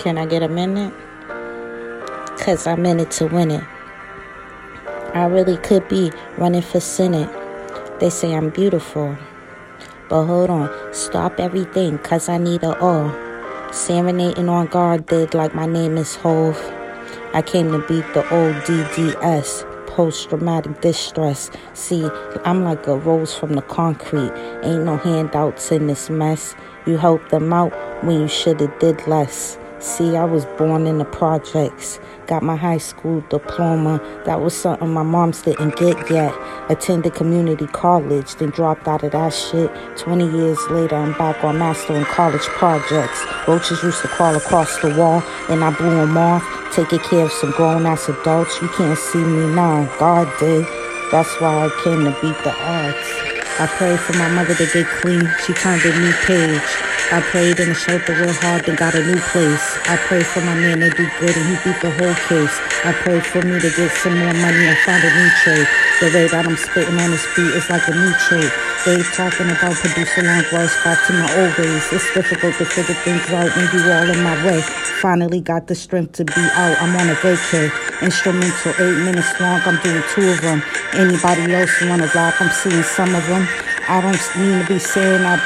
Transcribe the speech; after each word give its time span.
Can 0.00 0.16
I 0.16 0.24
get 0.24 0.42
a 0.42 0.48
minute? 0.48 0.94
Cause 2.38 2.66
I'm 2.66 2.86
in 2.86 3.00
it 3.00 3.10
to 3.10 3.26
win 3.26 3.50
it. 3.50 3.62
I 5.12 5.26
really 5.26 5.58
could 5.58 5.86
be 5.90 6.10
running 6.38 6.62
for 6.62 6.80
Senate. 6.80 7.28
They 8.00 8.08
say 8.08 8.34
I'm 8.34 8.48
beautiful. 8.48 9.14
But 10.08 10.24
hold 10.24 10.48
on, 10.48 10.94
stop 10.94 11.38
everything, 11.38 11.98
cause 11.98 12.30
I 12.30 12.38
need 12.38 12.62
it 12.62 12.80
all. 12.80 13.14
Serenading 13.74 14.48
on 14.48 14.68
guard 14.68 15.04
did 15.04 15.34
like 15.34 15.54
my 15.54 15.66
name 15.66 15.98
is 15.98 16.16
Hov. 16.16 16.56
I 17.34 17.42
came 17.42 17.70
to 17.70 17.80
beat 17.80 18.06
the 18.14 18.26
old 18.32 18.54
DDS, 18.64 19.86
post 19.86 20.30
traumatic 20.30 20.80
distress. 20.80 21.50
See, 21.74 22.08
I'm 22.46 22.64
like 22.64 22.86
a 22.86 22.96
rose 22.96 23.34
from 23.34 23.52
the 23.52 23.60
concrete. 23.60 24.32
Ain't 24.62 24.84
no 24.84 24.96
handouts 24.96 25.70
in 25.70 25.88
this 25.88 26.08
mess. 26.08 26.54
You 26.86 26.96
helped 26.96 27.28
them 27.28 27.52
out 27.52 27.74
when 28.02 28.22
you 28.22 28.28
shoulda 28.28 28.74
did 28.80 29.06
less. 29.06 29.59
See, 29.80 30.14
I 30.14 30.24
was 30.24 30.44
born 30.58 30.86
in 30.86 30.98
the 30.98 31.06
projects. 31.06 32.00
Got 32.26 32.42
my 32.42 32.54
high 32.54 32.76
school 32.76 33.24
diploma. 33.30 33.98
That 34.26 34.42
was 34.42 34.54
something 34.54 34.92
my 34.92 35.02
moms 35.02 35.40
didn't 35.40 35.76
get 35.76 36.10
yet. 36.10 36.34
Attended 36.68 37.14
community 37.14 37.66
college, 37.66 38.34
then 38.34 38.50
dropped 38.50 38.86
out 38.86 39.04
of 39.04 39.12
that 39.12 39.32
shit. 39.32 39.70
20 39.96 40.36
years 40.36 40.58
later, 40.68 40.96
I'm 40.96 41.16
back 41.16 41.42
on 41.42 41.58
mastering 41.58 42.04
college 42.04 42.42
projects. 42.42 43.24
Roaches 43.48 43.82
used 43.82 44.02
to 44.02 44.08
crawl 44.08 44.36
across 44.36 44.78
the 44.82 44.94
wall, 44.98 45.22
and 45.48 45.64
I 45.64 45.70
blew 45.70 45.94
them 45.94 46.18
off. 46.18 46.44
Taking 46.74 46.98
care 46.98 47.24
of 47.24 47.32
some 47.32 47.52
grown 47.52 47.86
ass 47.86 48.06
adults. 48.10 48.60
You 48.60 48.68
can't 48.68 48.98
see 48.98 49.24
me 49.24 49.54
now. 49.54 49.90
God 49.98 50.30
did. 50.38 50.66
That's 51.10 51.40
why 51.40 51.64
I 51.64 51.82
came 51.82 52.04
to 52.04 52.10
beat 52.20 52.36
the 52.44 52.54
odds. 52.54 53.29
I 53.60 53.66
prayed 53.66 54.00
for 54.00 54.16
my 54.16 54.26
mother 54.32 54.54
to 54.54 54.66
get 54.72 54.86
clean. 55.04 55.20
She 55.44 55.52
turned 55.52 55.84
a 55.84 55.92
new 56.00 56.14
page. 56.24 56.64
I 57.12 57.20
prayed 57.20 57.60
in 57.60 57.68
the 57.68 57.74
shelter 57.74 58.16
real 58.16 58.32
hard 58.40 58.66
and 58.66 58.78
got 58.78 58.94
a 58.94 59.04
new 59.04 59.20
place. 59.36 59.76
I 59.84 60.00
prayed 60.08 60.24
for 60.24 60.40
my 60.40 60.54
man 60.54 60.80
to 60.80 60.88
do 60.88 61.04
good 61.20 61.36
and 61.36 61.44
he 61.44 61.60
beat 61.60 61.76
the 61.84 61.92
whole 61.92 62.16
case. 62.24 62.56
I 62.88 62.96
prayed 63.04 63.26
for 63.26 63.42
me 63.44 63.60
to 63.60 63.70
get 63.76 63.92
some 64.00 64.16
more 64.16 64.32
money 64.32 64.64
and 64.64 64.78
find 64.88 65.04
a 65.04 65.12
new 65.12 65.30
trade. 65.44 65.68
The 66.00 66.08
way 66.08 66.26
that 66.32 66.46
I'm 66.48 66.56
spitting 66.56 66.96
on 67.04 67.12
his 67.12 67.26
feet 67.36 67.52
is 67.52 67.68
like 67.68 67.86
a 67.86 67.92
new 67.92 68.14
trade. 68.24 68.69
They 68.86 68.96
talking 69.12 69.50
about 69.50 69.76
producing 69.76 70.24
long 70.24 70.42
words 70.50 70.72
back 70.82 71.06
to 71.06 71.12
my 71.12 71.28
old 71.36 71.52
ways. 71.58 71.92
It's 71.92 72.14
difficult 72.14 72.56
to 72.56 72.64
figure 72.64 72.94
things 73.04 73.28
out 73.28 73.54
when 73.54 73.68
you 73.76 73.92
all 73.92 74.08
in 74.08 74.22
my 74.24 74.32
way. 74.46 74.62
Finally 75.04 75.42
got 75.42 75.66
the 75.66 75.74
strength 75.74 76.12
to 76.12 76.24
be 76.24 76.40
out. 76.56 76.80
I'm 76.80 76.96
on 76.96 77.10
a 77.10 77.14
vacay. 77.20 77.68
Instrumental, 78.00 78.72
eight 78.80 79.04
minutes 79.04 79.38
long. 79.38 79.60
I'm 79.68 79.78
doing 79.82 80.02
two 80.14 80.30
of 80.30 80.40
them. 80.40 80.62
Anybody 80.94 81.52
else 81.52 81.70
wanna 81.82 82.10
rap? 82.14 82.40
I'm 82.40 82.48
seeing 82.48 82.82
some 82.82 83.14
of 83.14 83.26
them. 83.28 83.46
I 83.86 84.00
don't 84.00 84.36
mean 84.40 84.64
to 84.64 84.66
be 84.66 84.78
saying 84.78 85.22
that, 85.22 85.38